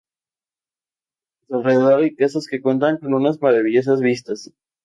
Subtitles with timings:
[1.43, 4.51] A su alrededor hay casas que cuentan con unas maravillosas vistas.